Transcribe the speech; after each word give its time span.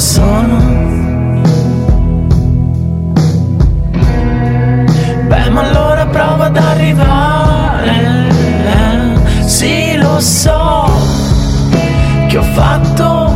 sono. 0.00 0.58
Beh, 5.28 5.50
ma 5.50 5.60
allora 5.60 6.06
prova 6.06 6.46
ad 6.46 6.56
arrivare. 6.56 8.28
Sì, 9.44 9.96
lo 9.96 10.18
so 10.20 10.90
che 12.28 12.38
ho 12.38 12.42
fatto 12.42 13.34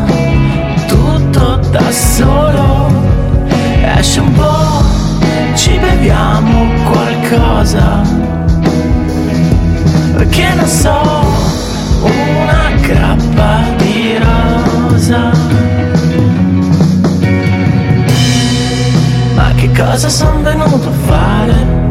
tutto 0.87 1.57
da 1.71 1.91
solo. 1.91 2.91
Esce 3.99 4.21
un 4.21 4.33
po', 4.33 4.83
ci 5.55 5.79
beviamo 5.79 6.67
qualcosa. 6.91 8.03
Che 10.31 10.55
ne 10.55 10.67
so, 10.67 11.01
una 12.01 12.71
grappa 12.81 13.84
di 14.95 15.11
rosa. 15.11 15.33
Ma 19.35 19.53
che 19.57 19.71
cosa 19.73 20.09
sono 20.09 20.41
venuto 20.43 20.89
a 20.89 20.93
fare? 21.07 21.83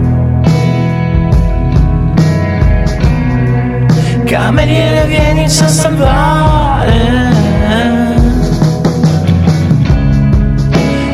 Cameriere 4.25 5.05
vienici 5.07 5.61
a 5.63 5.67
salvare 5.67 7.31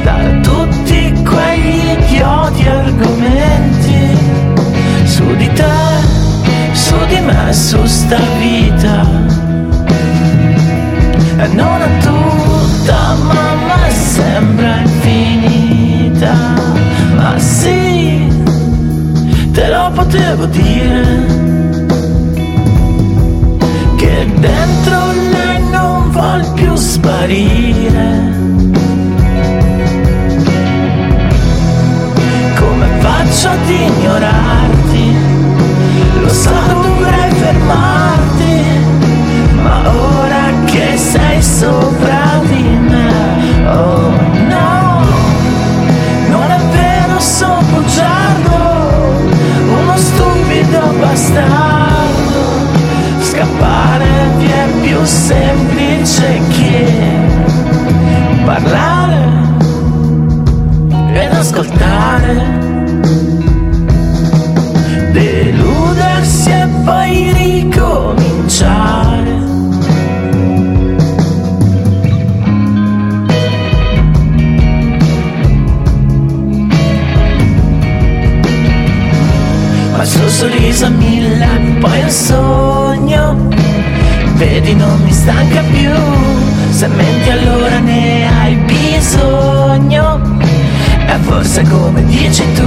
Da 0.03 0.15
tutti 0.41 1.21
quegli 1.23 1.97
idioti 1.97 2.67
argomenti 2.67 4.17
Su 5.03 5.35
di 5.35 5.51
te, 5.51 5.65
su 6.71 6.95
di 7.07 7.19
me, 7.19 7.51
su 7.51 7.83
sta 7.85 8.19
vita 8.37 9.48
non 11.47 11.81
è 11.81 11.97
tutta, 11.99 13.15
mamma, 13.15 13.85
è 13.85 13.91
sempre 13.91 14.81
infinita 14.83 16.33
Ma 17.15 17.39
sì, 17.39 18.27
te 19.51 19.67
lo 19.69 19.91
potevo 19.93 20.45
dire 20.45 21.37
che 23.95 24.27
dentro 24.37 25.11
lei 25.31 25.61
non 25.71 26.09
vuol 26.11 26.45
più 26.53 26.73
sparire. 26.75 28.37
Come 32.55 32.87
faccio 32.99 33.49
ad 33.49 33.69
ignorarti? 33.69 35.15
Lo 36.21 36.29
so 36.29 36.51
dovrei 36.81 37.18
più 54.99 55.07
semplice 55.07 56.41
che 56.49 56.93
parlare 58.43 59.31
ed 61.13 61.31
ascoltare, 61.31 62.57
deludersi 65.13 66.49
e 66.49 66.67
poi 66.83 67.31
ricominciare. 67.31 69.37
Ma 79.93 80.01
il 80.01 80.07
suo 80.07 80.29
sorriso 80.29 80.85
a 80.85 80.89
mille, 80.89 81.77
poi 81.79 82.01
un 82.01 82.09
sogno 82.09 83.47
Vedi 84.39 84.73
non 84.73 85.01
mi 85.03 85.11
stanca 85.11 85.61
più. 85.69 85.91
Se 86.69 86.87
menti 86.87 87.29
allora 87.29 87.79
ne 87.79 88.25
hai 88.25 88.55
bisogno. 88.55 90.21
E 90.39 91.17
forse 91.19 91.61
come 91.63 92.05
dici 92.05 92.45
tu. 92.53 92.63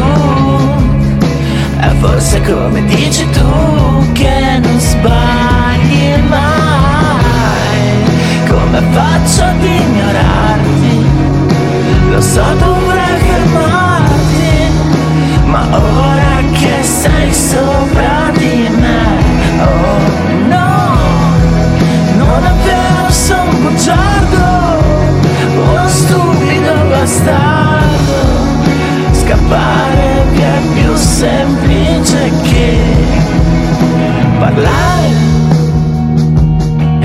E 1.81 1.89
forse 1.99 2.43
come 2.43 2.85
dici 2.85 3.27
tu 3.31 4.13
Che 4.13 4.61
non 4.63 4.79
sbagli 4.79 6.15
mai. 6.29 6.85
Come 8.47 8.83
faccio 8.91 9.43
ad 9.43 9.65
ignorarti? 9.65 11.07
Lo 12.11 12.21
so 12.21 12.45
dovrei 12.59 13.19
fermarti 13.19 14.71
Ma 15.47 15.67
ora 15.73 16.43
che 16.53 16.83
sei 16.83 17.33
sopra 17.33 17.82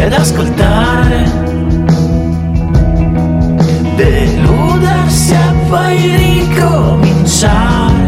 ed 0.08 0.14
ascoltare. 0.14 1.24
Deludersi 3.96 5.34
e 5.34 5.54
poi 5.68 6.16
ricominciare. 6.16 8.07